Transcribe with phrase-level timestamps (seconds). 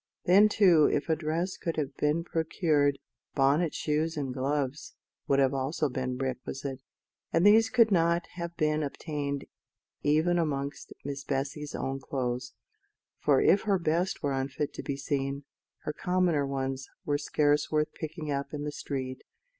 [0.25, 2.97] Then, too, if a dress could have been procured,
[3.35, 4.95] bonnet, shoes, and gloves
[5.27, 6.81] would have also been requisite;
[7.31, 9.45] and these could not have been obtained
[10.01, 12.53] even amongst Miss Bessy's own clothes;
[13.19, 15.43] for if her best were unfit to be seen,
[15.83, 19.21] her commoner ones were scarce worth picking up in the street.